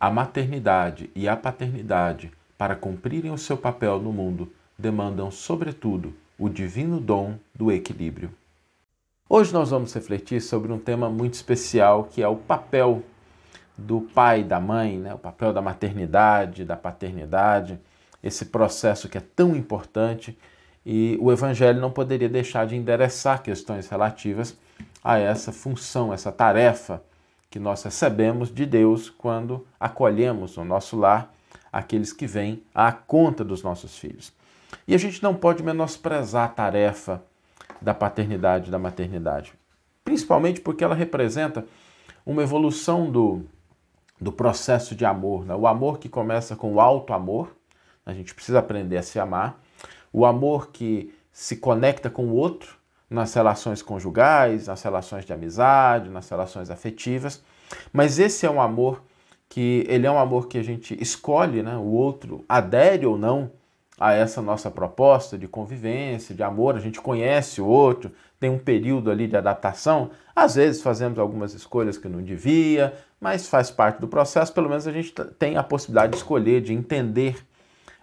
A 0.00 0.12
maternidade 0.12 1.10
e 1.12 1.28
a 1.28 1.36
paternidade, 1.36 2.30
para 2.56 2.76
cumprirem 2.76 3.32
o 3.32 3.38
seu 3.38 3.56
papel 3.56 3.98
no 3.98 4.12
mundo, 4.12 4.52
demandam, 4.78 5.28
sobretudo, 5.28 6.14
o 6.38 6.48
divino 6.48 7.00
dom 7.00 7.34
do 7.52 7.72
equilíbrio. 7.72 8.30
Hoje 9.28 9.52
nós 9.52 9.70
vamos 9.70 9.92
refletir 9.92 10.40
sobre 10.40 10.72
um 10.72 10.78
tema 10.78 11.10
muito 11.10 11.34
especial 11.34 12.04
que 12.04 12.22
é 12.22 12.28
o 12.28 12.36
papel 12.36 13.02
do 13.76 14.02
pai 14.02 14.42
e 14.42 14.44
da 14.44 14.60
mãe, 14.60 14.96
né? 14.96 15.12
o 15.12 15.18
papel 15.18 15.52
da 15.52 15.60
maternidade, 15.60 16.64
da 16.64 16.76
paternidade, 16.76 17.76
esse 18.22 18.44
processo 18.44 19.08
que 19.08 19.18
é 19.18 19.22
tão 19.34 19.56
importante 19.56 20.38
e 20.86 21.18
o 21.20 21.32
Evangelho 21.32 21.80
não 21.80 21.90
poderia 21.90 22.28
deixar 22.28 22.68
de 22.68 22.76
endereçar 22.76 23.42
questões 23.42 23.88
relativas 23.88 24.56
a 25.02 25.18
essa 25.18 25.50
função, 25.50 26.12
essa 26.12 26.30
tarefa 26.30 27.02
que 27.50 27.58
nós 27.58 27.82
recebemos 27.82 28.52
de 28.52 28.66
Deus 28.66 29.08
quando 29.08 29.66
acolhemos 29.80 30.56
no 30.56 30.64
nosso 30.64 30.96
lar 30.96 31.34
aqueles 31.72 32.12
que 32.12 32.26
vêm 32.26 32.62
à 32.74 32.92
conta 32.92 33.44
dos 33.44 33.62
nossos 33.62 33.98
filhos. 33.98 34.32
E 34.86 34.94
a 34.94 34.98
gente 34.98 35.22
não 35.22 35.34
pode 35.34 35.62
menosprezar 35.62 36.44
a 36.44 36.48
tarefa 36.48 37.22
da 37.80 37.94
paternidade 37.94 38.68
e 38.68 38.70
da 38.70 38.78
maternidade, 38.78 39.54
principalmente 40.04 40.60
porque 40.60 40.84
ela 40.84 40.94
representa 40.94 41.64
uma 42.26 42.42
evolução 42.42 43.10
do, 43.10 43.42
do 44.20 44.32
processo 44.32 44.94
de 44.94 45.04
amor. 45.04 45.46
Né? 45.46 45.54
O 45.54 45.66
amor 45.66 45.98
que 45.98 46.08
começa 46.08 46.56
com 46.56 46.74
o 46.74 46.80
alto 46.80 47.12
amor, 47.12 47.54
a 48.04 48.12
gente 48.12 48.34
precisa 48.34 48.58
aprender 48.58 48.98
a 48.98 49.02
se 49.02 49.18
amar, 49.18 49.60
o 50.12 50.26
amor 50.26 50.70
que 50.70 51.14
se 51.32 51.56
conecta 51.56 52.10
com 52.10 52.26
o 52.26 52.34
outro 52.34 52.77
nas 53.10 53.32
relações 53.34 53.80
conjugais, 53.82 54.66
nas 54.66 54.82
relações 54.82 55.24
de 55.24 55.32
amizade, 55.32 56.10
nas 56.10 56.28
relações 56.28 56.70
afetivas, 56.70 57.42
mas 57.92 58.18
esse 58.18 58.44
é 58.44 58.50
um 58.50 58.60
amor 58.60 59.02
que 59.48 59.84
ele 59.88 60.06
é 60.06 60.10
um 60.10 60.18
amor 60.18 60.46
que 60.46 60.58
a 60.58 60.62
gente 60.62 60.96
escolhe, 61.00 61.62
né? 61.62 61.76
O 61.76 61.86
outro 61.86 62.44
adere 62.48 63.06
ou 63.06 63.16
não 63.16 63.50
a 63.98 64.12
essa 64.12 64.40
nossa 64.40 64.70
proposta 64.70 65.36
de 65.36 65.48
convivência, 65.48 66.34
de 66.34 66.42
amor, 66.42 66.76
a 66.76 66.80
gente 66.80 67.00
conhece 67.00 67.60
o 67.60 67.66
outro, 67.66 68.12
tem 68.38 68.48
um 68.48 68.58
período 68.58 69.10
ali 69.10 69.26
de 69.26 69.36
adaptação, 69.36 70.10
às 70.36 70.54
vezes 70.54 70.80
fazemos 70.80 71.18
algumas 71.18 71.52
escolhas 71.52 71.98
que 71.98 72.08
não 72.08 72.22
devia, 72.22 72.94
mas 73.20 73.48
faz 73.48 73.70
parte 73.70 74.00
do 74.00 74.06
processo, 74.06 74.52
pelo 74.52 74.68
menos 74.68 74.86
a 74.86 74.92
gente 74.92 75.12
tem 75.38 75.56
a 75.56 75.64
possibilidade 75.64 76.12
de 76.12 76.18
escolher, 76.18 76.60
de 76.60 76.72
entender 76.72 77.44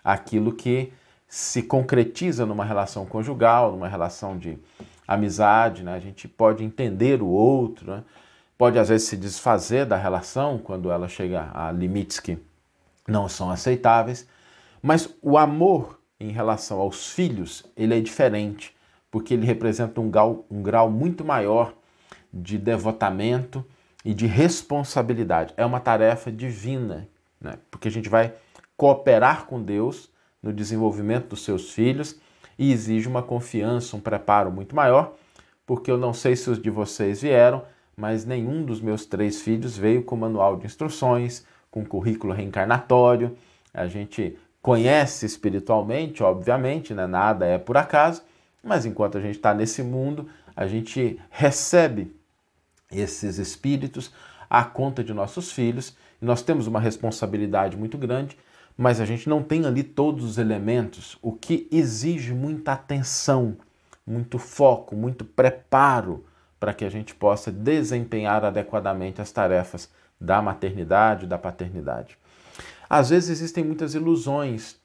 aquilo 0.03 0.52
que 0.52 0.91
se 1.27 1.63
concretiza 1.63 2.45
numa 2.45 2.65
relação 2.65 3.05
conjugal, 3.05 3.71
numa 3.71 3.87
relação 3.87 4.37
de 4.37 4.59
amizade, 5.08 5.84
né? 5.84 5.95
a 5.95 6.00
gente 6.00 6.28
pode 6.28 6.64
entender 6.64 7.22
o 7.22 7.28
outro, 7.28 7.92
né? 7.92 8.03
pode 8.58 8.80
às 8.80 8.89
vezes 8.89 9.08
se 9.08 9.17
desfazer 9.17 9.86
da 9.86 9.98
relação 9.98 10.58
quando 10.58 10.92
ela 10.92 11.08
chega 11.08 11.50
a 11.53 11.72
limites 11.72 12.20
que 12.20 12.38
não 13.08 13.30
são 13.30 13.50
aceitáveis, 13.52 14.28
mas 14.81 15.09
o 15.22 15.38
amor 15.38 16.00
em 16.20 16.30
relação 16.30 16.80
aos 16.80 17.11
filhos, 17.11 17.64
ele 17.76 17.98
é 17.98 18.00
diferente, 18.00 18.76
porque 19.11 19.33
ele 19.33 19.45
representa 19.45 20.00
um 20.02 20.09
grau, 20.09 20.45
um 20.50 20.61
grau 20.61 20.89
muito 20.89 21.23
maior 21.23 21.73
de 22.33 22.58
devotamento 22.58 23.66
e 24.03 24.14
de 24.14 24.26
responsabilidade. 24.26 25.53
É 25.58 25.66
uma 25.66 25.80
tarefa 25.80 26.31
divina, 26.31 27.08
né? 27.39 27.58
porque 27.70 27.88
a 27.88 27.92
gente 27.92 28.09
vai 28.09 28.33
cooperar 28.78 29.45
com 29.45 29.61
Deus 29.61 30.09
no 30.42 30.53
desenvolvimento 30.53 31.30
dos 31.30 31.44
seus 31.44 31.72
filhos 31.72 32.20
e 32.58 32.72
exige 32.72 33.08
uma 33.08 33.22
confiança, 33.22 33.95
um 33.95 34.00
preparo 34.00 34.52
muito 34.52 34.75
maior, 34.75 35.14
porque 35.66 35.89
eu 35.89 35.98
não 35.98 36.14
sei 36.14 36.36
se 36.36 36.50
os 36.50 36.61
de 36.61 36.70
vocês 36.70 37.22
vieram, 37.22 37.64
mas 37.95 38.25
nenhum 38.25 38.64
dos 38.64 38.81
meus 38.81 39.06
três 39.06 39.42
filhos 39.42 39.78
veio 39.78 40.03
com 40.03 40.16
manual 40.16 40.58
de 40.58 40.66
instruções, 40.66 41.45
com 41.72 41.86
currículo 41.86 42.33
reencarnatório. 42.33 43.36
A 43.73 43.88
gente 43.88 44.38
conhece 44.61 45.26
espiritualmente, 45.26 46.23
obviamente, 46.23 46.94
né? 46.94 47.06
nada 47.06 47.45
é 47.45 47.58
por 47.58 47.78
acaso, 47.78 48.23
mas 48.64 48.86
enquanto 48.86 49.17
a 49.17 49.22
gente 49.22 49.36
está 49.36 49.53
nesse 49.53 49.83
mundo, 49.83 50.27
a 50.55 50.67
gente 50.67 51.20
recebe 51.30 52.15
esses 52.92 53.38
espíritos 53.38 54.11
à 54.49 54.64
conta 54.64 55.04
de 55.04 55.14
nossos 55.14 55.52
filhos 55.52 55.95
e 56.21 56.26
nós 56.26 56.42
temos 56.42 56.67
uma 56.67 56.80
responsabilidade 56.80 57.77
muito 57.77 57.98
grande, 57.98 58.38
mas 58.77 58.99
a 58.99 59.05
gente 59.05 59.30
não 59.30 59.41
tem 59.41 59.65
ali 59.65 59.83
todos 59.83 60.23
os 60.23 60.37
elementos, 60.37 61.17
o 61.21 61.31
que 61.31 61.67
exige 61.71 62.33
muita 62.33 62.73
atenção, 62.73 63.55
muito 64.05 64.37
foco, 64.37 64.95
muito 64.95 65.23
preparo 65.23 66.25
para 66.59 66.73
que 66.73 66.85
a 66.85 66.89
gente 66.89 67.15
possa 67.15 67.52
desempenhar 67.52 68.43
adequadamente 68.43 69.21
as 69.21 69.31
tarefas 69.31 69.89
da 70.19 70.41
maternidade, 70.41 71.27
da 71.27 71.37
paternidade. 71.37 72.17
Às 72.89 73.09
vezes 73.09 73.30
existem 73.30 73.64
muitas 73.64 73.95
ilusões 73.95 74.77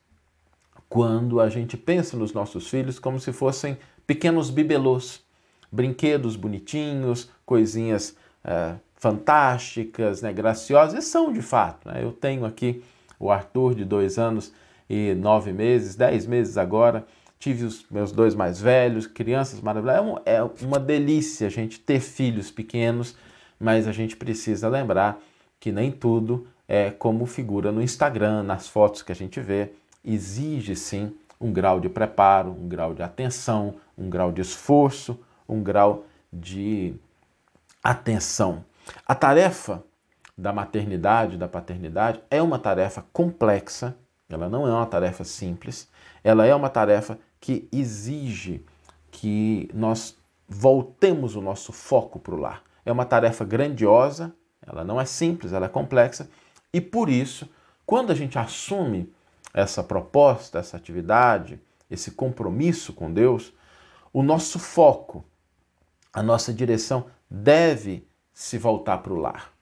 quando 0.88 1.40
a 1.40 1.48
gente 1.48 1.76
pensa 1.76 2.16
nos 2.16 2.32
nossos 2.32 2.68
filhos 2.68 2.98
como 2.98 3.20
se 3.20 3.32
fossem 3.32 3.78
pequenos 4.06 4.50
bibelôs, 4.50 5.22
brinquedos 5.70 6.34
bonitinhos, 6.34 7.30
coisinhas 7.46 8.16
é, 8.44 8.74
fantásticas, 8.96 10.20
né, 10.20 10.32
graciosas, 10.32 11.04
e 11.04 11.06
são 11.06 11.32
de 11.32 11.42
fato. 11.42 11.88
Né? 11.88 12.02
Eu 12.02 12.12
tenho 12.12 12.44
aqui 12.44 12.82
o 13.20 13.30
Arthur 13.30 13.74
de 13.74 13.84
dois 13.84 14.18
anos 14.18 14.52
e 14.88 15.14
nove 15.14 15.52
meses, 15.52 15.94
dez 15.94 16.26
meses 16.26 16.56
agora, 16.56 17.06
tive 17.38 17.64
os 17.64 17.86
meus 17.90 18.10
dois 18.10 18.34
mais 18.34 18.60
velhos, 18.60 19.06
crianças 19.06 19.60
maravilhosas. 19.60 20.22
É, 20.24 20.36
é 20.36 20.50
uma 20.62 20.80
delícia 20.80 21.46
a 21.46 21.50
gente 21.50 21.78
ter 21.78 22.00
filhos 22.00 22.50
pequenos, 22.50 23.14
mas 23.58 23.86
a 23.86 23.92
gente 23.92 24.16
precisa 24.16 24.68
lembrar 24.68 25.20
que 25.60 25.70
nem 25.70 25.92
tudo 25.92 26.46
é, 26.66 26.90
como 26.90 27.26
figura 27.26 27.70
no 27.70 27.82
Instagram, 27.82 28.42
nas 28.42 28.66
fotos 28.66 29.02
que 29.02 29.12
a 29.12 29.14
gente 29.14 29.38
vê, 29.40 29.72
exige 30.04 30.74
sim 30.74 31.12
um 31.40 31.52
grau 31.52 31.78
de 31.78 31.88
preparo, 31.88 32.50
um 32.50 32.68
grau 32.68 32.94
de 32.94 33.02
atenção, 33.02 33.76
um 33.96 34.08
grau 34.08 34.32
de 34.32 34.40
esforço, 34.40 35.18
um 35.48 35.62
grau 35.62 36.04
de 36.32 36.94
atenção. 37.82 38.64
A 39.06 39.14
tarefa 39.14 39.82
da 40.40 40.52
maternidade, 40.52 41.36
da 41.36 41.46
paternidade, 41.46 42.22
é 42.30 42.40
uma 42.40 42.58
tarefa 42.58 43.04
complexa, 43.12 43.94
ela 44.28 44.48
não 44.48 44.66
é 44.66 44.72
uma 44.72 44.86
tarefa 44.86 45.22
simples, 45.22 45.88
ela 46.24 46.46
é 46.46 46.54
uma 46.54 46.70
tarefa 46.70 47.18
que 47.38 47.68
exige 47.70 48.64
que 49.10 49.68
nós 49.74 50.16
voltemos 50.48 51.36
o 51.36 51.42
nosso 51.42 51.72
foco 51.72 52.18
para 52.18 52.34
o 52.34 52.38
lar. 52.38 52.62
É 52.84 52.90
uma 52.90 53.04
tarefa 53.04 53.44
grandiosa, 53.44 54.32
ela 54.66 54.82
não 54.82 55.00
é 55.00 55.04
simples, 55.04 55.52
ela 55.52 55.66
é 55.66 55.68
complexa, 55.68 56.28
e 56.72 56.80
por 56.80 57.10
isso, 57.10 57.48
quando 57.84 58.10
a 58.10 58.14
gente 58.14 58.38
assume 58.38 59.12
essa 59.52 59.82
proposta, 59.82 60.58
essa 60.58 60.76
atividade, 60.76 61.60
esse 61.90 62.12
compromisso 62.12 62.92
com 62.92 63.12
Deus, 63.12 63.52
o 64.12 64.22
nosso 64.22 64.58
foco, 64.58 65.24
a 66.12 66.22
nossa 66.22 66.52
direção 66.52 67.06
deve 67.28 68.06
se 68.32 68.56
voltar 68.56 68.98
para 68.98 69.12
o 69.12 69.16
lar. 69.16 69.52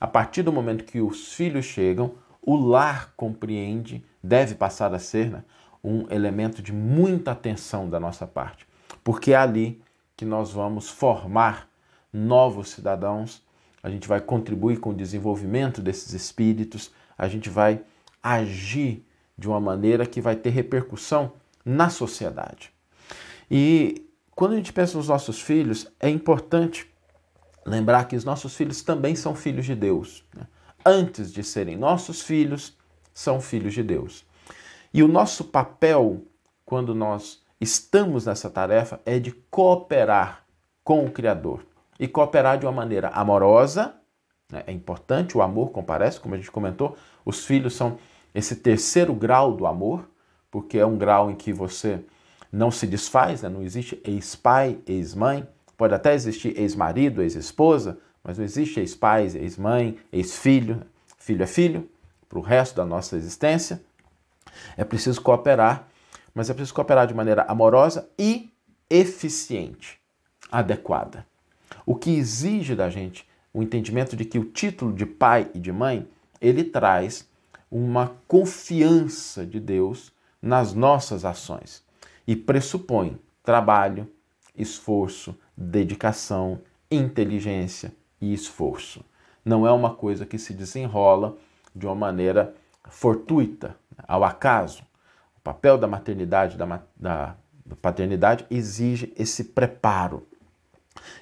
A 0.00 0.06
partir 0.06 0.42
do 0.42 0.52
momento 0.52 0.84
que 0.84 1.00
os 1.00 1.34
filhos 1.34 1.66
chegam, 1.66 2.14
o 2.40 2.56
lar 2.56 3.12
compreende, 3.16 4.04
deve 4.22 4.54
passar 4.54 4.94
a 4.94 4.98
ser 4.98 5.30
né, 5.30 5.44
um 5.84 6.06
elemento 6.10 6.62
de 6.62 6.72
muita 6.72 7.32
atenção 7.32 7.88
da 7.88 8.00
nossa 8.00 8.26
parte, 8.26 8.66
porque 9.04 9.32
é 9.32 9.36
ali 9.36 9.80
que 10.16 10.24
nós 10.24 10.52
vamos 10.52 10.88
formar 10.88 11.68
novos 12.12 12.70
cidadãos 12.70 13.42
a 13.82 13.88
gente 13.88 14.06
vai 14.06 14.20
contribuir 14.20 14.78
com 14.78 14.90
o 14.90 14.94
desenvolvimento 14.94 15.80
desses 15.80 16.12
espíritos, 16.12 16.90
a 17.16 17.28
gente 17.28 17.48
vai 17.48 17.80
agir 18.22 19.04
de 19.36 19.48
uma 19.48 19.60
maneira 19.60 20.04
que 20.04 20.20
vai 20.20 20.36
ter 20.36 20.50
repercussão 20.50 21.32
na 21.64 21.88
sociedade. 21.88 22.72
E 23.50 24.06
quando 24.32 24.52
a 24.52 24.56
gente 24.56 24.72
pensa 24.72 24.98
nos 24.98 25.08
nossos 25.08 25.40
filhos, 25.40 25.90
é 25.98 26.08
importante 26.08 26.89
lembrar 27.64 28.04
que 28.04 28.16
os 28.16 28.24
nossos 28.24 28.54
filhos 28.54 28.82
também 28.82 29.14
são 29.14 29.34
filhos 29.34 29.66
de 29.66 29.74
Deus. 29.74 30.24
Né? 30.34 30.46
Antes 30.84 31.32
de 31.32 31.42
serem 31.42 31.76
nossos 31.76 32.22
filhos, 32.22 32.76
são 33.12 33.40
filhos 33.40 33.74
de 33.74 33.82
Deus. 33.82 34.24
E 34.92 35.02
o 35.02 35.08
nosso 35.08 35.44
papel, 35.44 36.22
quando 36.64 36.94
nós 36.94 37.42
estamos 37.60 38.26
nessa 38.26 38.48
tarefa, 38.48 39.00
é 39.04 39.18
de 39.18 39.32
cooperar 39.50 40.44
com 40.82 41.04
o 41.04 41.10
Criador 41.10 41.64
e 41.98 42.08
cooperar 42.08 42.58
de 42.58 42.66
uma 42.66 42.72
maneira 42.72 43.08
amorosa. 43.08 43.94
Né? 44.50 44.64
É 44.66 44.72
importante, 44.72 45.36
o 45.36 45.42
amor 45.42 45.70
comparece, 45.70 46.18
como 46.18 46.34
a 46.34 46.38
gente 46.38 46.50
comentou. 46.50 46.96
Os 47.24 47.44
filhos 47.44 47.74
são 47.74 47.98
esse 48.34 48.56
terceiro 48.56 49.14
grau 49.14 49.52
do 49.52 49.66
amor, 49.66 50.08
porque 50.50 50.78
é 50.78 50.86
um 50.86 50.96
grau 50.96 51.30
em 51.30 51.34
que 51.34 51.52
você 51.52 52.02
não 52.50 52.70
se 52.70 52.86
desfaz, 52.86 53.42
né? 53.42 53.48
não 53.48 53.62
existe 53.62 54.00
ex-pai, 54.04 54.78
ex-mãe. 54.86 55.46
Pode 55.80 55.94
até 55.94 56.12
existir 56.12 56.60
ex-marido, 56.60 57.22
ex-esposa, 57.22 57.98
mas 58.22 58.36
não 58.36 58.44
existe 58.44 58.78
ex-pai, 58.78 59.24
ex-mãe, 59.34 59.96
ex-filho. 60.12 60.82
Filho 61.16 61.42
é 61.42 61.46
filho 61.46 61.88
para 62.28 62.38
o 62.38 62.42
resto 62.42 62.76
da 62.76 62.84
nossa 62.84 63.16
existência. 63.16 63.80
É 64.76 64.84
preciso 64.84 65.22
cooperar, 65.22 65.88
mas 66.34 66.50
é 66.50 66.52
preciso 66.52 66.74
cooperar 66.74 67.06
de 67.06 67.14
maneira 67.14 67.46
amorosa 67.48 68.10
e 68.18 68.52
eficiente, 68.90 69.98
adequada. 70.52 71.26
O 71.86 71.94
que 71.94 72.14
exige 72.14 72.74
da 72.74 72.90
gente 72.90 73.26
o 73.50 73.62
entendimento 73.62 74.14
de 74.14 74.26
que 74.26 74.38
o 74.38 74.44
título 74.44 74.92
de 74.92 75.06
pai 75.06 75.50
e 75.54 75.58
de 75.58 75.72
mãe 75.72 76.06
ele 76.42 76.62
traz 76.62 77.26
uma 77.70 78.14
confiança 78.28 79.46
de 79.46 79.58
Deus 79.58 80.12
nas 80.42 80.74
nossas 80.74 81.24
ações 81.24 81.82
e 82.26 82.36
pressupõe 82.36 83.18
trabalho, 83.42 84.06
esforço, 84.54 85.34
dedicação, 85.60 86.62
inteligência 86.90 87.92
e 88.18 88.32
esforço. 88.32 89.04
Não 89.44 89.66
é 89.66 89.72
uma 89.72 89.94
coisa 89.94 90.24
que 90.24 90.38
se 90.38 90.54
desenrola 90.54 91.36
de 91.76 91.86
uma 91.86 91.94
maneira 91.94 92.54
fortuita, 92.88 93.76
ao 94.08 94.24
acaso. 94.24 94.82
O 95.36 95.40
papel 95.42 95.76
da 95.76 95.86
maternidade, 95.86 96.56
da, 96.56 96.80
da 96.96 97.36
paternidade, 97.80 98.46
exige 98.50 99.12
esse 99.16 99.44
preparo. 99.44 100.26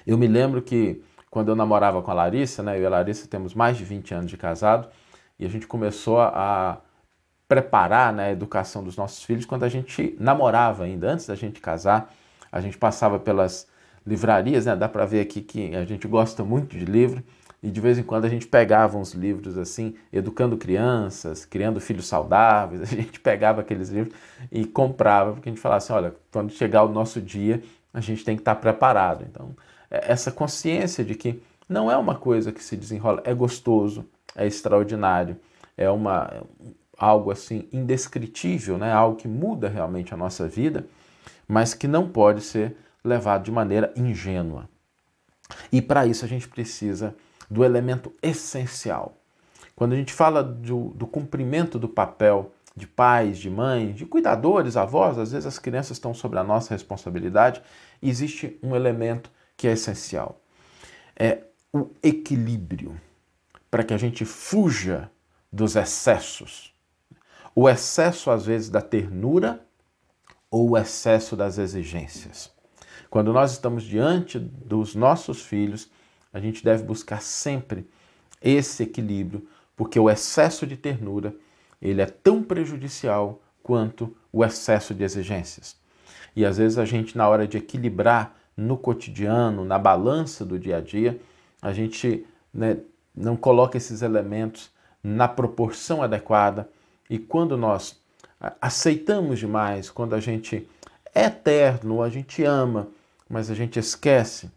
Eu 0.07 0.17
me 0.17 0.27
lembro 0.27 0.61
que 0.61 1.03
quando 1.29 1.49
eu 1.49 1.55
namorava 1.55 2.01
com 2.01 2.09
a 2.09 2.13
Larissa, 2.13 2.63
né, 2.63 2.77
eu 2.77 2.83
e 2.83 2.85
a 2.85 2.89
Larissa 2.89 3.27
temos 3.27 3.53
mais 3.53 3.77
de 3.77 3.83
20 3.83 4.13
anos 4.13 4.31
de 4.31 4.37
casado, 4.37 4.89
e 5.37 5.45
a 5.45 5.49
gente 5.49 5.67
começou 5.67 6.19
a 6.19 6.81
preparar 7.47 8.13
né, 8.13 8.27
a 8.27 8.31
educação 8.31 8.83
dos 8.83 8.95
nossos 8.95 9.23
filhos 9.23 9.45
quando 9.45 9.63
a 9.63 9.69
gente 9.69 10.15
namorava 10.19 10.83
ainda, 10.85 11.11
antes 11.11 11.27
da 11.27 11.35
gente 11.35 11.59
casar. 11.59 12.13
A 12.51 12.61
gente 12.61 12.77
passava 12.77 13.19
pelas 13.19 13.67
livrarias, 14.09 14.65
né, 14.65 14.75
dá 14.75 14.89
para 14.89 15.05
ver 15.05 15.21
aqui 15.21 15.41
que 15.41 15.75
a 15.75 15.85
gente 15.85 16.07
gosta 16.07 16.43
muito 16.43 16.75
de 16.75 16.85
livro, 16.85 17.23
e 17.61 17.69
de 17.69 17.79
vez 17.79 17.97
em 17.97 18.03
quando 18.03 18.25
a 18.25 18.29
gente 18.29 18.47
pegava 18.47 18.97
uns 18.97 19.13
livros 19.13 19.57
assim, 19.57 19.93
educando 20.11 20.57
crianças, 20.57 21.45
criando 21.45 21.79
filhos 21.79 22.07
saudáveis, 22.07 22.81
a 22.83 22.85
gente 22.85 23.19
pegava 23.19 23.61
aqueles 23.61 23.89
livros 23.89 24.15
e 24.51 24.65
comprava, 24.65 25.33
porque 25.33 25.49
a 25.49 25.51
gente 25.51 25.61
falava 25.61 25.77
assim, 25.77 25.93
olha, 25.93 26.15
quando 26.31 26.51
chegar 26.51 26.83
o 26.83 26.89
nosso 26.89 27.21
dia, 27.21 27.61
a 27.93 28.01
gente 28.01 28.23
tem 28.23 28.35
que 28.35 28.41
estar 28.41 28.55
preparado. 28.55 29.25
Então, 29.29 29.55
é, 29.91 30.11
essa 30.11 30.31
consciência 30.31 31.03
de 31.03 31.15
que 31.15 31.41
não 31.67 31.91
é 31.91 31.97
uma 31.97 32.15
coisa 32.15 32.51
que 32.51 32.63
se 32.63 32.75
desenrola, 32.75 33.21
é 33.25 33.33
gostoso, 33.33 34.05
é 34.35 34.47
extraordinário, 34.47 35.37
é 35.77 35.89
uma 35.89 36.43
algo 36.97 37.31
assim 37.31 37.67
indescritível, 37.71 38.77
né? 38.77 38.91
Algo 38.91 39.15
que 39.15 39.27
muda 39.27 39.69
realmente 39.69 40.13
a 40.13 40.17
nossa 40.17 40.47
vida, 40.47 40.85
mas 41.47 41.73
que 41.73 41.87
não 41.87 42.09
pode 42.09 42.41
ser 42.41 42.75
levado 43.09 43.43
de 43.43 43.51
maneira 43.51 43.93
ingênua. 43.95 44.69
E 45.71 45.81
para 45.81 46.05
isso 46.05 46.23
a 46.23 46.27
gente 46.27 46.47
precisa 46.47 47.15
do 47.49 47.63
elemento 47.63 48.13
essencial. 48.21 49.17
Quando 49.75 49.93
a 49.93 49.95
gente 49.95 50.13
fala 50.13 50.43
do, 50.43 50.89
do 50.89 51.07
cumprimento 51.07 51.79
do 51.79 51.89
papel 51.89 52.51
de 52.75 52.85
pais, 52.85 53.37
de 53.37 53.49
mães, 53.49 53.95
de 53.95 54.05
cuidadores, 54.05 54.77
avós, 54.77 55.17
às 55.17 55.31
vezes 55.31 55.45
as 55.45 55.59
crianças 55.59 55.97
estão 55.97 56.13
sob 56.13 56.37
a 56.37 56.43
nossa 56.43 56.73
responsabilidade, 56.73 57.61
existe 58.01 58.57
um 58.61 58.75
elemento 58.75 59.31
que 59.57 59.67
é 59.67 59.71
essencial. 59.71 60.41
É 61.15 61.43
o 61.73 61.89
equilíbrio 62.01 62.99
para 63.69 63.83
que 63.83 63.93
a 63.93 63.97
gente 63.97 64.23
fuja 64.25 65.09
dos 65.51 65.75
excessos. 65.75 66.73
O 67.53 67.67
excesso, 67.67 68.31
às 68.31 68.45
vezes, 68.45 68.69
da 68.69 68.81
ternura 68.81 69.65
ou 70.49 70.71
o 70.71 70.77
excesso 70.77 71.35
das 71.35 71.57
exigências. 71.57 72.51
Quando 73.09 73.33
nós 73.33 73.51
estamos 73.51 73.83
diante 73.83 74.39
dos 74.39 74.95
nossos 74.95 75.41
filhos, 75.41 75.89
a 76.33 76.39
gente 76.39 76.63
deve 76.63 76.83
buscar 76.83 77.21
sempre 77.21 77.87
esse 78.41 78.83
equilíbrio, 78.83 79.47
porque 79.75 79.99
o 79.99 80.09
excesso 80.09 80.65
de 80.65 80.77
ternura 80.77 81.33
ele 81.81 82.01
é 82.01 82.05
tão 82.05 82.43
prejudicial 82.43 83.41
quanto 83.63 84.15
o 84.31 84.43
excesso 84.43 84.93
de 84.93 85.03
exigências. 85.03 85.77
E 86.35 86.45
às 86.45 86.57
vezes 86.57 86.77
a 86.77 86.85
gente, 86.85 87.17
na 87.17 87.27
hora 87.27 87.47
de 87.47 87.57
equilibrar 87.57 88.35
no 88.55 88.77
cotidiano, 88.77 89.63
na 89.63 89.79
balança 89.79 90.45
do 90.45 90.59
dia 90.59 90.77
a 90.77 90.81
dia, 90.81 91.19
a 91.61 91.71
gente 91.73 92.25
né, 92.53 92.77
não 93.15 93.35
coloca 93.35 93.77
esses 93.77 94.01
elementos 94.01 94.69
na 95.03 95.27
proporção 95.27 96.03
adequada. 96.03 96.69
E 97.09 97.17
quando 97.17 97.57
nós 97.57 97.99
aceitamos 98.61 99.39
demais, 99.39 99.89
quando 99.89 100.13
a 100.13 100.19
gente 100.19 100.67
é 101.13 101.25
eterno, 101.25 102.01
a 102.01 102.09
gente 102.09 102.43
ama, 102.43 102.87
mas 103.29 103.49
a 103.49 103.55
gente 103.55 103.79
esquece 103.79 104.51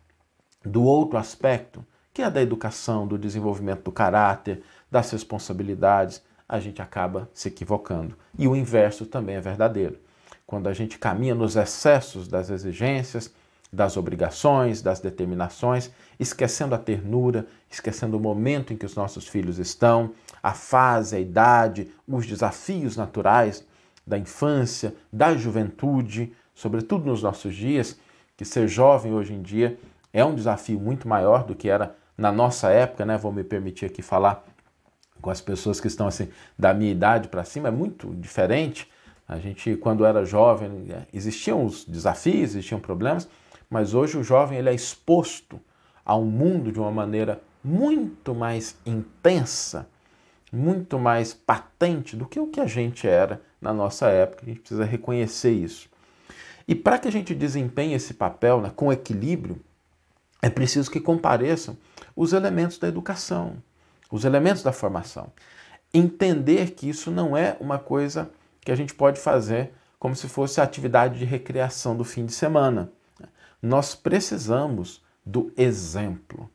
do 0.64 0.82
outro 0.82 1.18
aspecto, 1.18 1.84
que 2.12 2.22
é 2.22 2.30
da 2.30 2.42
educação, 2.42 3.06
do 3.06 3.18
desenvolvimento 3.18 3.82
do 3.84 3.92
caráter, 3.92 4.62
das 4.90 5.10
responsabilidades, 5.10 6.22
a 6.48 6.60
gente 6.60 6.82
acaba 6.82 7.28
se 7.32 7.48
equivocando. 7.48 8.16
E 8.38 8.46
o 8.46 8.54
inverso 8.54 9.06
também 9.06 9.36
é 9.36 9.40
verdadeiro. 9.40 9.98
Quando 10.46 10.68
a 10.68 10.72
gente 10.74 10.98
caminha 10.98 11.34
nos 11.34 11.56
excessos 11.56 12.28
das 12.28 12.50
exigências, 12.50 13.32
das 13.72 13.96
obrigações, 13.96 14.82
das 14.82 15.00
determinações, 15.00 15.90
esquecendo 16.20 16.74
a 16.74 16.78
ternura, 16.78 17.46
esquecendo 17.70 18.18
o 18.18 18.20
momento 18.20 18.72
em 18.72 18.76
que 18.76 18.84
os 18.84 18.94
nossos 18.94 19.26
filhos 19.26 19.58
estão, 19.58 20.12
a 20.42 20.52
fase, 20.52 21.16
a 21.16 21.20
idade, 21.20 21.90
os 22.06 22.26
desafios 22.26 22.98
naturais 22.98 23.64
da 24.06 24.18
infância, 24.18 24.94
da 25.10 25.34
juventude, 25.34 26.34
sobretudo 26.54 27.06
nos 27.06 27.22
nossos 27.22 27.54
dias, 27.54 27.98
que 28.36 28.44
ser 28.44 28.68
jovem 28.68 29.12
hoje 29.12 29.32
em 29.32 29.42
dia 29.42 29.78
é 30.12 30.24
um 30.24 30.34
desafio 30.34 30.78
muito 30.78 31.08
maior 31.08 31.44
do 31.44 31.54
que 31.54 31.68
era 31.68 31.96
na 32.16 32.30
nossa 32.30 32.70
época, 32.70 33.04
né? 33.04 33.16
Vou 33.16 33.32
me 33.32 33.42
permitir 33.42 33.86
aqui 33.86 34.02
falar 34.02 34.44
com 35.20 35.30
as 35.30 35.40
pessoas 35.40 35.80
que 35.80 35.86
estão 35.86 36.06
assim 36.06 36.28
da 36.58 36.74
minha 36.74 36.90
idade 36.90 37.28
para 37.28 37.44
cima, 37.44 37.68
é 37.68 37.70
muito 37.70 38.14
diferente. 38.16 38.90
A 39.26 39.38
gente, 39.38 39.76
quando 39.76 40.04
era 40.04 40.24
jovem, 40.24 40.88
existiam 41.12 41.64
os 41.64 41.84
desafios, 41.84 42.50
existiam 42.50 42.80
problemas, 42.80 43.28
mas 43.70 43.94
hoje 43.94 44.18
o 44.18 44.24
jovem 44.24 44.58
ele 44.58 44.68
é 44.68 44.74
exposto 44.74 45.60
ao 46.04 46.24
mundo 46.24 46.72
de 46.72 46.78
uma 46.78 46.90
maneira 46.90 47.40
muito 47.64 48.34
mais 48.34 48.76
intensa, 48.84 49.88
muito 50.52 50.98
mais 50.98 51.32
patente 51.32 52.16
do 52.16 52.26
que 52.26 52.40
o 52.40 52.48
que 52.48 52.60
a 52.60 52.66
gente 52.66 53.06
era 53.06 53.40
na 53.60 53.72
nossa 53.72 54.08
época. 54.08 54.42
A 54.42 54.48
gente 54.48 54.60
precisa 54.60 54.84
reconhecer 54.84 55.52
isso. 55.52 55.88
E 56.66 56.74
para 56.74 56.98
que 56.98 57.08
a 57.08 57.12
gente 57.12 57.34
desempenhe 57.34 57.94
esse 57.94 58.14
papel 58.14 58.60
né, 58.60 58.72
com 58.74 58.92
equilíbrio, 58.92 59.60
é 60.40 60.50
preciso 60.50 60.90
que 60.90 61.00
compareçam 61.00 61.76
os 62.16 62.32
elementos 62.32 62.78
da 62.78 62.88
educação, 62.88 63.62
os 64.10 64.24
elementos 64.24 64.62
da 64.62 64.72
formação. 64.72 65.32
Entender 65.94 66.72
que 66.72 66.88
isso 66.88 67.10
não 67.10 67.36
é 67.36 67.56
uma 67.60 67.78
coisa 67.78 68.30
que 68.60 68.72
a 68.72 68.74
gente 68.74 68.94
pode 68.94 69.20
fazer 69.20 69.72
como 69.98 70.16
se 70.16 70.28
fosse 70.28 70.60
a 70.60 70.64
atividade 70.64 71.18
de 71.18 71.24
recreação 71.24 71.96
do 71.96 72.04
fim 72.04 72.26
de 72.26 72.32
semana. 72.32 72.90
Nós 73.60 73.94
precisamos 73.94 75.00
do 75.24 75.52
exemplo, 75.56 76.50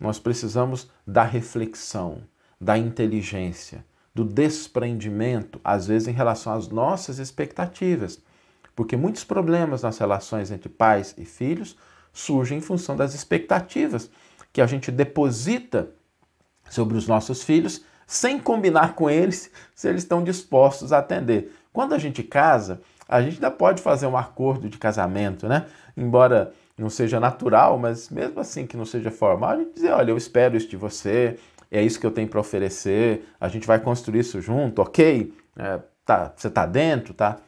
nós 0.00 0.18
precisamos 0.18 0.90
da 1.06 1.22
reflexão, 1.22 2.22
da 2.58 2.78
inteligência, 2.78 3.84
do 4.14 4.24
desprendimento, 4.24 5.60
às 5.62 5.86
vezes 5.86 6.08
em 6.08 6.12
relação 6.12 6.54
às 6.54 6.68
nossas 6.68 7.18
expectativas. 7.18 8.18
Porque 8.76 8.96
muitos 8.96 9.24
problemas 9.24 9.82
nas 9.82 9.98
relações 9.98 10.50
entre 10.50 10.68
pais 10.68 11.14
e 11.16 11.24
filhos 11.24 11.76
surge 12.12 12.54
em 12.54 12.60
função 12.60 12.94
das 12.94 13.14
expectativas 13.14 14.10
que 14.52 14.60
a 14.60 14.66
gente 14.66 14.92
deposita 14.92 15.88
sobre 16.68 16.96
os 16.96 17.08
nossos 17.08 17.42
filhos 17.42 17.84
sem 18.06 18.38
combinar 18.38 18.94
com 18.94 19.10
eles 19.10 19.50
se 19.74 19.88
eles 19.88 20.02
estão 20.02 20.22
dispostos 20.22 20.92
a 20.92 20.98
atender. 20.98 21.52
Quando 21.72 21.94
a 21.94 21.98
gente 21.98 22.22
casa, 22.22 22.80
a 23.08 23.20
gente 23.20 23.34
ainda 23.34 23.50
pode 23.50 23.82
fazer 23.82 24.06
um 24.06 24.16
acordo 24.16 24.68
de 24.68 24.78
casamento, 24.78 25.48
né? 25.48 25.66
Embora 25.96 26.52
não 26.76 26.90
seja 26.90 27.18
natural, 27.18 27.78
mas 27.78 28.10
mesmo 28.10 28.38
assim 28.40 28.66
que 28.66 28.76
não 28.76 28.84
seja 28.84 29.10
formal, 29.10 29.50
a 29.50 29.56
gente 29.56 29.74
dizer, 29.74 29.92
olha, 29.92 30.10
eu 30.10 30.16
espero 30.16 30.56
isso 30.56 30.68
de 30.68 30.76
você, 30.76 31.38
é 31.70 31.82
isso 31.82 31.98
que 31.98 32.06
eu 32.06 32.10
tenho 32.10 32.28
para 32.28 32.40
oferecer, 32.40 33.26
a 33.40 33.48
gente 33.48 33.66
vai 33.66 33.80
construir 33.80 34.20
isso 34.20 34.40
junto, 34.40 34.82
ok? 34.82 35.32
É, 35.56 35.80
tá, 36.04 36.32
você 36.36 36.48
está 36.48 36.66
dentro, 36.66 37.14
tá? 37.14 37.38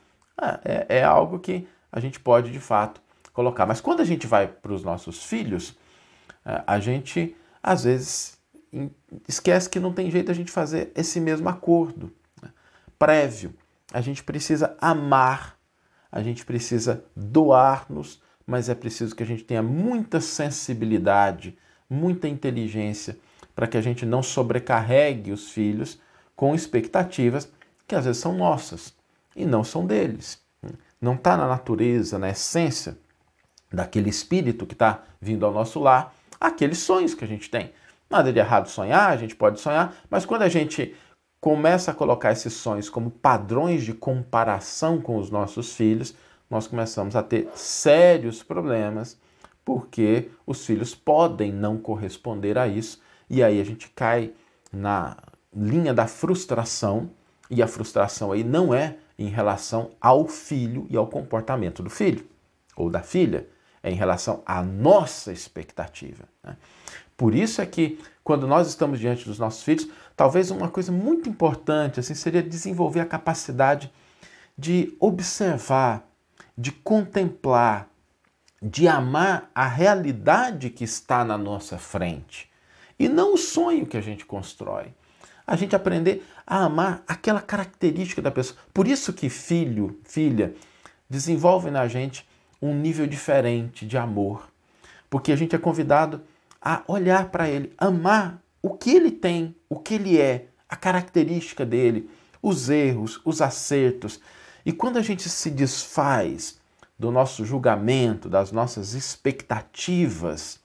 É, 0.64 0.98
é 0.98 1.04
algo 1.04 1.38
que 1.38 1.66
a 1.90 2.00
gente 2.00 2.20
pode 2.20 2.52
de 2.52 2.60
fato 2.60 3.00
colocar. 3.32 3.66
Mas 3.66 3.80
quando 3.80 4.00
a 4.00 4.04
gente 4.04 4.26
vai 4.26 4.46
para 4.46 4.72
os 4.72 4.82
nossos 4.82 5.24
filhos, 5.24 5.76
é, 6.44 6.62
a 6.66 6.78
gente 6.78 7.36
às 7.62 7.84
vezes 7.84 8.38
esquece 9.26 9.68
que 9.68 9.80
não 9.80 9.92
tem 9.92 10.10
jeito 10.10 10.30
a 10.30 10.34
gente 10.34 10.50
fazer 10.50 10.92
esse 10.94 11.20
mesmo 11.20 11.48
acordo 11.48 12.12
né? 12.42 12.50
prévio. 12.98 13.54
A 13.92 14.00
gente 14.00 14.22
precisa 14.22 14.76
amar, 14.80 15.56
a 16.12 16.22
gente 16.22 16.44
precisa 16.44 17.04
doar-nos, 17.16 18.20
mas 18.46 18.68
é 18.68 18.74
preciso 18.74 19.14
que 19.14 19.22
a 19.22 19.26
gente 19.26 19.44
tenha 19.44 19.62
muita 19.62 20.20
sensibilidade, 20.20 21.56
muita 21.88 22.28
inteligência 22.28 23.18
para 23.54 23.66
que 23.66 23.76
a 23.76 23.80
gente 23.80 24.04
não 24.04 24.22
sobrecarregue 24.22 25.32
os 25.32 25.50
filhos 25.50 25.98
com 26.36 26.54
expectativas 26.54 27.50
que 27.86 27.94
às 27.94 28.04
vezes 28.04 28.20
são 28.20 28.36
nossas 28.36 28.97
e 29.38 29.46
não 29.46 29.62
são 29.62 29.86
deles. 29.86 30.42
Não 31.00 31.14
está 31.14 31.36
na 31.36 31.46
natureza, 31.46 32.18
na 32.18 32.28
essência 32.28 32.98
daquele 33.72 34.10
espírito 34.10 34.66
que 34.66 34.74
está 34.74 35.04
vindo 35.20 35.46
ao 35.46 35.52
nosso 35.52 35.78
lar, 35.78 36.12
aqueles 36.40 36.78
sonhos 36.78 37.14
que 37.14 37.24
a 37.24 37.28
gente 37.28 37.48
tem. 37.48 37.72
Nada 38.10 38.32
de 38.32 38.38
errado 38.38 38.68
sonhar, 38.68 39.10
a 39.10 39.16
gente 39.16 39.36
pode 39.36 39.60
sonhar, 39.60 39.94
mas 40.10 40.26
quando 40.26 40.42
a 40.42 40.48
gente 40.48 40.94
começa 41.40 41.90
a 41.90 41.94
colocar 41.94 42.32
esses 42.32 42.54
sonhos 42.54 42.90
como 42.90 43.10
padrões 43.10 43.84
de 43.84 43.92
comparação 43.92 45.00
com 45.00 45.18
os 45.18 45.30
nossos 45.30 45.74
filhos, 45.74 46.14
nós 46.50 46.66
começamos 46.66 47.14
a 47.14 47.22
ter 47.22 47.48
sérios 47.54 48.42
problemas, 48.42 49.18
porque 49.64 50.30
os 50.46 50.64
filhos 50.64 50.94
podem 50.94 51.52
não 51.52 51.76
corresponder 51.76 52.58
a 52.58 52.66
isso, 52.66 53.00
e 53.28 53.42
aí 53.42 53.60
a 53.60 53.64
gente 53.64 53.90
cai 53.90 54.32
na 54.72 55.16
linha 55.54 55.92
da 55.92 56.06
frustração, 56.06 57.10
e 57.50 57.62
a 57.62 57.68
frustração 57.68 58.32
aí 58.32 58.42
não 58.42 58.74
é 58.74 58.96
em 59.18 59.28
relação 59.28 59.90
ao 60.00 60.28
filho 60.28 60.86
e 60.88 60.96
ao 60.96 61.06
comportamento 61.06 61.82
do 61.82 61.90
filho 61.90 62.26
ou 62.76 62.88
da 62.88 63.02
filha, 63.02 63.48
é 63.82 63.90
em 63.90 63.94
relação 63.94 64.42
à 64.46 64.62
nossa 64.62 65.32
expectativa. 65.32 66.24
Né? 66.42 66.56
Por 67.16 67.34
isso 67.34 67.60
é 67.60 67.66
que 67.66 67.98
quando 68.22 68.46
nós 68.46 68.68
estamos 68.68 69.00
diante 69.00 69.24
dos 69.24 69.38
nossos 69.38 69.62
filhos, 69.62 69.88
talvez 70.16 70.50
uma 70.50 70.68
coisa 70.68 70.92
muito 70.92 71.28
importante 71.28 71.98
assim 71.98 72.14
seria 72.14 72.42
desenvolver 72.42 73.00
a 73.00 73.06
capacidade 73.06 73.92
de 74.56 74.96
observar, 75.00 76.08
de 76.56 76.70
contemplar, 76.70 77.88
de 78.60 78.86
amar 78.86 79.50
a 79.54 79.66
realidade 79.66 80.70
que 80.70 80.84
está 80.84 81.24
na 81.24 81.38
nossa 81.38 81.78
frente 81.78 82.50
e 82.98 83.08
não 83.08 83.34
o 83.34 83.38
sonho 83.38 83.86
que 83.86 83.96
a 83.96 84.00
gente 84.00 84.26
constrói. 84.26 84.92
A 85.48 85.56
gente 85.56 85.74
aprender 85.74 86.22
a 86.46 86.64
amar 86.64 87.02
aquela 87.08 87.40
característica 87.40 88.20
da 88.20 88.30
pessoa. 88.30 88.58
Por 88.74 88.86
isso 88.86 89.14
que 89.14 89.30
filho, 89.30 89.98
filha, 90.04 90.54
desenvolve 91.08 91.70
na 91.70 91.88
gente 91.88 92.28
um 92.60 92.74
nível 92.74 93.06
diferente 93.06 93.86
de 93.86 93.96
amor, 93.96 94.46
porque 95.08 95.32
a 95.32 95.36
gente 95.36 95.56
é 95.56 95.58
convidado 95.58 96.20
a 96.60 96.82
olhar 96.86 97.30
para 97.30 97.48
ele, 97.48 97.72
amar 97.78 98.42
o 98.60 98.76
que 98.76 98.90
ele 98.90 99.10
tem, 99.10 99.56
o 99.70 99.78
que 99.78 99.94
ele 99.94 100.20
é, 100.20 100.48
a 100.68 100.76
característica 100.76 101.64
dele, 101.64 102.10
os 102.42 102.68
erros, 102.68 103.18
os 103.24 103.40
acertos. 103.40 104.20
E 104.66 104.72
quando 104.72 104.98
a 104.98 105.02
gente 105.02 105.30
se 105.30 105.50
desfaz 105.50 106.60
do 106.98 107.10
nosso 107.10 107.42
julgamento, 107.46 108.28
das 108.28 108.52
nossas 108.52 108.92
expectativas, 108.92 110.60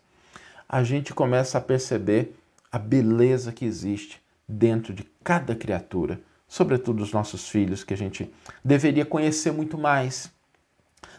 a 0.68 0.84
gente 0.84 1.14
começa 1.14 1.58
a 1.58 1.62
perceber 1.62 2.36
a 2.70 2.78
beleza 2.78 3.54
que 3.54 3.64
existe 3.64 4.23
dentro 4.54 4.94
de 4.94 5.04
cada 5.24 5.56
criatura, 5.56 6.22
sobretudo 6.48 7.02
os 7.02 7.12
nossos 7.12 7.50
filhos, 7.50 7.84
que 7.84 7.94
a 7.94 7.98
gente 7.98 8.32
deveria 8.64 9.06
conhecer 9.06 9.52
muito 9.52 9.78
mais. 9.78 10.32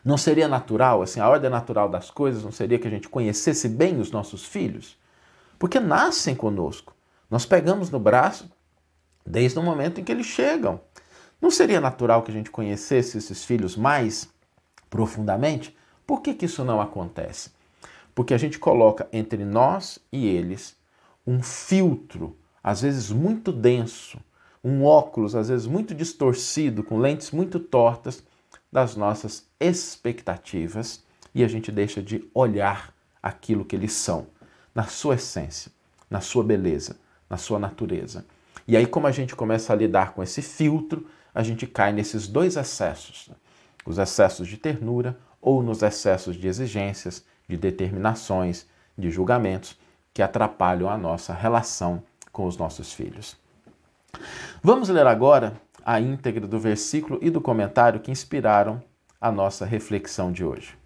Não 0.05 0.17
seria 0.17 0.47
natural, 0.47 1.03
assim, 1.03 1.21
a 1.21 1.29
ordem 1.29 1.51
natural 1.51 1.89
das 1.89 2.11
coisas 2.11 2.45
não 2.45 2.53
seria 2.53 2.79
que 2.79 2.87
a 2.87 2.91
gente 2.91 3.09
conhecesse 3.09 3.69
bem 3.69 3.99
os 4.01 4.11
nossos 4.11 4.45
filhos? 4.45 4.97
Porque 5.59 5.81
nascem 5.81 6.35
conosco. 6.35 6.95
Nós 7.31 7.45
pegamos 7.45 7.91
no 7.91 7.99
braço 7.99 8.51
desde 9.27 9.59
o 9.59 9.63
momento 9.63 10.01
em 10.01 10.05
que 10.05 10.13
eles 10.13 10.27
chegam. 10.27 10.81
Não 11.41 11.51
seria 11.51 11.81
natural 11.81 12.23
que 12.23 12.31
a 12.31 12.35
gente 12.35 12.51
conhecesse 12.51 13.19
esses 13.19 13.45
filhos 13.45 13.77
mais 13.77 14.29
profundamente? 14.89 15.77
Por 16.07 16.21
que, 16.21 16.35
que 16.35 16.47
isso 16.47 16.65
não 16.65 16.81
acontece? 16.81 17.51
Porque 18.15 18.35
a 18.35 18.39
gente 18.39 18.59
coloca 18.59 19.09
entre 19.13 19.45
nós 19.45 19.99
e 20.13 20.27
eles 20.29 20.77
um 21.27 21.43
filtro, 21.43 22.37
às 22.65 22.81
vezes 22.81 23.11
muito 23.11 23.53
denso, 23.53 24.19
um 24.65 24.83
óculos, 24.85 25.35
às 25.35 25.51
vezes 25.51 25.67
muito 25.67 25.95
distorcido, 25.95 26.83
com 26.83 26.99
lentes 26.99 27.31
muito 27.31 27.61
tortas, 27.61 28.25
das 28.73 28.97
nossas 28.97 29.47
expectativas 29.61 31.05
e 31.33 31.45
a 31.45 31.49
gente 31.49 31.71
deixa 31.71 32.03
de 32.03 32.29
olhar 32.35 32.93
aquilo 33.23 33.65
que 33.65 33.77
eles 33.77 33.93
são, 33.93 34.27
na 34.75 34.85
sua 34.85 35.15
essência, 35.15 35.71
na 36.11 36.21
sua 36.21 36.43
beleza, 36.43 36.97
na 37.31 37.37
sua 37.37 37.59
natureza. 37.59 38.25
E 38.67 38.77
aí, 38.77 38.87
como 38.87 39.07
a 39.07 39.13
gente 39.13 39.37
começa 39.37 39.73
a 39.73 39.77
lidar 39.77 40.13
com 40.13 40.23
esse 40.23 40.43
filtro, 40.43 41.07
a 41.33 41.43
gente 41.43 41.67
cai 41.67 41.93
nesses 41.93 42.27
dois 42.27 42.57
excessos: 42.57 43.29
né? 43.29 43.37
os 43.87 43.99
excessos 43.99 44.49
de 44.49 44.57
ternura 44.57 45.17
ou 45.41 45.63
nos 45.63 45.83
excessos 45.83 46.35
de 46.35 46.49
exigências, 46.49 47.25
de 47.49 47.57
determinações, 47.57 48.67
de 48.97 49.11
julgamentos 49.11 49.79
que 50.13 50.23
atrapalham 50.23 50.89
a 50.89 50.97
nossa 50.97 51.33
relação 51.33 52.03
com 52.35 52.47
os 52.47 52.57
nossos 52.57 52.93
filhos. 52.93 53.37
Vamos 54.61 54.89
ler 54.89 55.07
agora 55.07 55.55
a 55.87 56.01
íntegra 56.01 56.47
do 56.47 56.59
versículo 56.59 57.19
e 57.23 57.31
do 57.31 57.41
comentário 57.41 58.01
que 58.01 58.11
inspiraram 58.11 58.83
a 59.21 59.31
nossa 59.31 59.65
reflexão 59.65 60.33
de 60.33 60.45
hoje. 60.45 60.77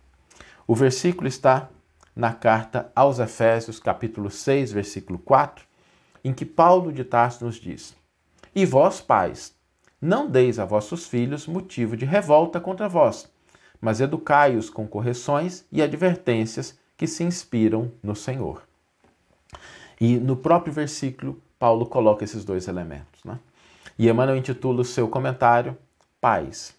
O 0.66 0.74
versículo 0.74 1.26
está 1.26 1.70
na 2.14 2.34
carta 2.34 2.92
aos 2.94 3.18
Efésios, 3.18 3.80
capítulo 3.80 4.30
6, 4.30 4.72
versículo 4.72 5.18
4, 5.18 5.64
em 6.22 6.34
que 6.34 6.44
Paulo 6.44 6.92
de 6.92 7.02
Tarso 7.02 7.46
nos 7.46 7.56
diz: 7.56 7.96
E 8.54 8.66
vós, 8.66 9.00
pais, 9.00 9.54
não 10.00 10.28
deis 10.28 10.58
a 10.58 10.66
vossos 10.66 11.06
filhos 11.06 11.46
motivo 11.46 11.96
de 11.96 12.04
revolta 12.04 12.60
contra 12.60 12.88
vós, 12.88 13.26
mas 13.80 14.02
educai-os 14.02 14.68
com 14.68 14.86
correções 14.86 15.64
e 15.72 15.80
advertências 15.80 16.78
que 16.94 17.06
se 17.06 17.24
inspiram 17.24 17.90
no 18.02 18.14
Senhor. 18.14 18.67
E 20.00 20.16
no 20.16 20.36
próprio 20.36 20.72
versículo, 20.72 21.40
Paulo 21.58 21.86
coloca 21.86 22.24
esses 22.24 22.44
dois 22.44 22.68
elementos. 22.68 23.24
Né? 23.24 23.38
E 23.98 24.08
Emmanuel 24.08 24.38
intitula 24.38 24.82
o 24.82 24.84
seu 24.84 25.08
comentário 25.08 25.76
Pais. 26.20 26.74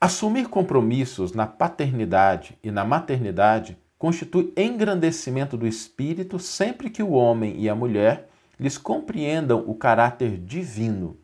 Assumir 0.00 0.48
compromissos 0.48 1.32
na 1.32 1.46
paternidade 1.46 2.56
e 2.62 2.70
na 2.70 2.84
maternidade 2.84 3.76
constitui 3.98 4.50
engrandecimento 4.56 5.58
do 5.58 5.66
espírito 5.66 6.38
sempre 6.38 6.88
que 6.88 7.02
o 7.02 7.10
homem 7.10 7.54
e 7.58 7.68
a 7.68 7.74
mulher 7.74 8.30
lhes 8.58 8.78
compreendam 8.78 9.62
o 9.66 9.74
caráter 9.74 10.38
divino. 10.38 11.18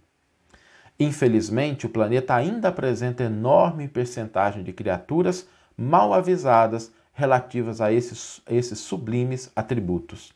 Infelizmente, 1.00 1.86
o 1.86 1.90
planeta 1.90 2.34
ainda 2.34 2.68
apresenta 2.68 3.24
enorme 3.24 3.88
percentagem 3.88 4.62
de 4.62 4.72
criaturas 4.72 5.46
mal 5.76 6.12
avisadas 6.12 6.92
relativas 7.16 7.80
a 7.80 7.90
esses, 7.90 8.42
esses 8.46 8.78
sublimes 8.78 9.50
atributos. 9.56 10.35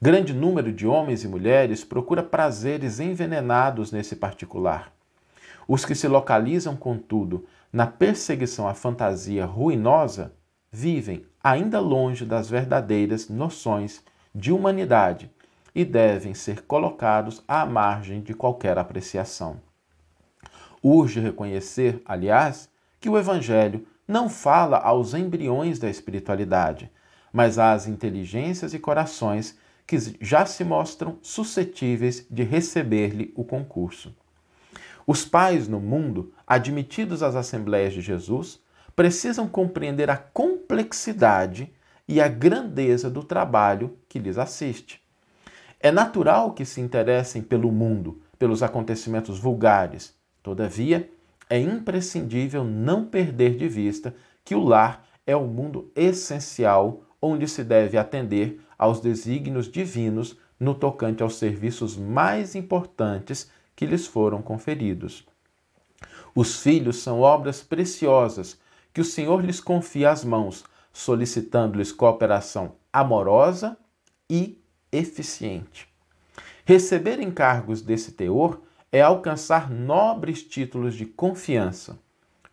Grande 0.00 0.34
número 0.34 0.70
de 0.70 0.86
homens 0.86 1.24
e 1.24 1.28
mulheres 1.28 1.82
procura 1.82 2.22
prazeres 2.22 3.00
envenenados 3.00 3.90
nesse 3.90 4.14
particular. 4.14 4.92
Os 5.66 5.86
que 5.86 5.94
se 5.94 6.06
localizam, 6.06 6.76
contudo, 6.76 7.46
na 7.72 7.86
perseguição 7.86 8.68
à 8.68 8.74
fantasia 8.74 9.46
ruinosa 9.46 10.32
vivem 10.70 11.24
ainda 11.42 11.80
longe 11.80 12.26
das 12.26 12.50
verdadeiras 12.50 13.30
noções 13.30 14.04
de 14.34 14.52
humanidade 14.52 15.30
e 15.74 15.82
devem 15.82 16.34
ser 16.34 16.62
colocados 16.66 17.42
à 17.48 17.64
margem 17.64 18.20
de 18.20 18.34
qualquer 18.34 18.76
apreciação. 18.76 19.56
Urge 20.82 21.20
reconhecer, 21.20 22.02
aliás, 22.04 22.68
que 23.00 23.08
o 23.08 23.18
Evangelho 23.18 23.86
não 24.06 24.28
fala 24.28 24.78
aos 24.78 25.14
embriões 25.14 25.78
da 25.78 25.90
espiritualidade, 25.90 26.90
mas 27.32 27.58
às 27.58 27.86
inteligências 27.86 28.72
e 28.72 28.78
corações 28.78 29.58
que 29.86 29.96
já 30.20 30.44
se 30.46 30.64
mostram 30.64 31.18
suscetíveis 31.22 32.26
de 32.30 32.42
receber-lhe 32.42 33.32
o 33.36 33.44
concurso. 33.44 34.14
Os 35.06 35.24
pais 35.24 35.68
no 35.68 35.78
mundo, 35.78 36.32
admitidos 36.46 37.22
às 37.22 37.36
Assembleias 37.36 37.92
de 37.92 38.00
Jesus, 38.00 38.60
precisam 38.96 39.46
compreender 39.46 40.10
a 40.10 40.16
complexidade 40.16 41.72
e 42.08 42.20
a 42.20 42.28
grandeza 42.28 43.10
do 43.10 43.22
trabalho 43.22 43.96
que 44.08 44.18
lhes 44.18 44.38
assiste. 44.38 45.00
É 45.78 45.92
natural 45.92 46.52
que 46.52 46.64
se 46.64 46.80
interessem 46.80 47.42
pelo 47.42 47.70
mundo, 47.70 48.20
pelos 48.38 48.62
acontecimentos 48.62 49.38
vulgares. 49.38 50.14
Todavia, 50.42 51.08
é 51.48 51.58
imprescindível 51.58 52.64
não 52.64 53.04
perder 53.04 53.56
de 53.56 53.68
vista 53.68 54.14
que 54.44 54.54
o 54.54 54.62
lar 54.62 55.06
é 55.26 55.34
o 55.34 55.46
mundo 55.46 55.90
essencial 55.94 57.02
onde 57.20 57.48
se 57.48 57.64
deve 57.64 57.96
atender 57.96 58.60
aos 58.78 59.00
desígnios 59.00 59.70
divinos 59.70 60.36
no 60.58 60.74
tocante 60.74 61.22
aos 61.22 61.36
serviços 61.36 61.96
mais 61.96 62.54
importantes 62.54 63.50
que 63.74 63.86
lhes 63.86 64.06
foram 64.06 64.40
conferidos. 64.40 65.26
Os 66.34 66.60
filhos 66.60 66.98
são 66.98 67.20
obras 67.20 67.62
preciosas 67.62 68.58
que 68.92 69.00
o 69.00 69.04
Senhor 69.04 69.44
lhes 69.44 69.60
confia 69.60 70.10
às 70.10 70.24
mãos, 70.24 70.64
solicitando-lhes 70.92 71.92
cooperação 71.92 72.76
amorosa 72.92 73.76
e 74.28 74.58
eficiente. 74.90 75.88
Receber 76.64 77.20
encargos 77.20 77.82
desse 77.82 78.12
teor 78.12 78.60
é 78.90 79.00
alcançar 79.00 79.70
nobres 79.70 80.42
títulos 80.42 80.94
de 80.94 81.04
confiança. 81.04 81.98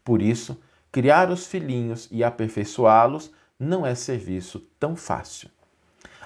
Por 0.04 0.22
isso, 0.22 0.60
criar 0.92 1.30
os 1.30 1.48
filhinhos 1.48 2.08
e 2.12 2.24
aperfeiçoá-los 2.24 3.32
não 3.60 3.86
é 3.86 3.96
serviço 3.96 4.60
tão 4.80 4.96
fácil. 4.96 5.50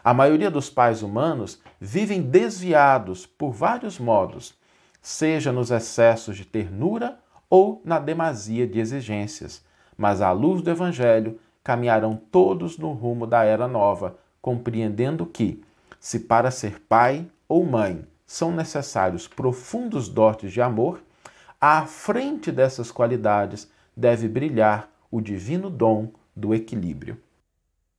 A 0.04 0.14
maioria 0.14 0.50
dos 0.50 0.70
pais 0.70 1.04
humanos 1.04 1.62
vivem 1.80 2.22
desviados 2.22 3.26
por 3.26 3.52
vários 3.52 4.00
modos, 4.00 4.56
seja 5.02 5.52
nos 5.52 5.70
excessos 5.70 6.38
de 6.38 6.46
ternura 6.46 7.20
ou 7.50 7.82
na 7.84 8.00
demasia 8.00 8.66
de 8.66 8.80
exigências, 8.80 9.64
mas 9.98 10.22
à 10.22 10.32
luz 10.32 10.62
do 10.62 10.70
Evangelho 10.70 11.40
caminharão 11.64 12.16
todos 12.16 12.78
no 12.78 12.94
rumo 12.94 13.28
da 13.28 13.44
era 13.44 13.68
nova, 13.68 14.18
compreendendo 14.42 15.26
que, 15.26 15.62
se 16.00 16.22
para 16.22 16.52
ser 16.52 16.80
pai 16.88 17.28
ou 17.48 17.66
mãe 17.66 18.06
são 18.28 18.52
necessários 18.52 19.26
profundos 19.26 20.10
dotes 20.10 20.52
de 20.52 20.62
amor, 20.62 21.02
à 21.60 21.86
frente 21.86 22.52
dessas 22.52 22.92
qualidades 22.92 23.72
deve 23.96 24.28
brilhar 24.28 24.90
o 25.10 25.22
divino 25.22 25.70
dom 25.70 26.12
do 26.36 26.54
equilíbrio. 26.54 27.18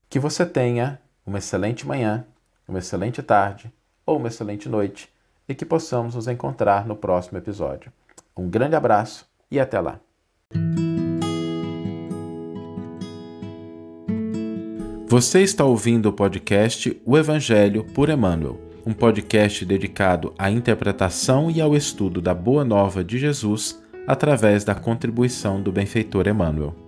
Que 0.08 0.18
você 0.18 0.44
tenha 0.44 1.00
uma 1.26 1.38
excelente 1.38 1.86
manhã, 1.86 2.26
uma 2.68 2.78
excelente 2.78 3.22
tarde 3.22 3.72
ou 4.04 4.18
uma 4.18 4.28
excelente 4.28 4.68
noite 4.68 5.10
e 5.48 5.54
que 5.54 5.64
possamos 5.64 6.14
nos 6.14 6.28
encontrar 6.28 6.86
no 6.86 6.94
próximo 6.94 7.38
episódio. 7.38 7.90
Um 8.36 8.48
grande 8.48 8.76
abraço 8.76 9.26
e 9.50 9.58
até 9.58 9.80
lá! 9.80 9.98
Você 15.06 15.40
está 15.40 15.64
ouvindo 15.64 16.10
o 16.10 16.12
podcast 16.12 17.00
O 17.04 17.16
Evangelho 17.16 17.82
por 17.94 18.10
Emmanuel, 18.10 18.67
um 18.88 18.94
podcast 18.94 19.66
dedicado 19.66 20.32
à 20.38 20.50
interpretação 20.50 21.50
e 21.50 21.60
ao 21.60 21.76
estudo 21.76 22.22
da 22.22 22.32
Boa 22.32 22.64
Nova 22.64 23.04
de 23.04 23.18
Jesus 23.18 23.78
através 24.06 24.64
da 24.64 24.74
contribuição 24.74 25.60
do 25.60 25.70
benfeitor 25.70 26.26
Emmanuel. 26.26 26.87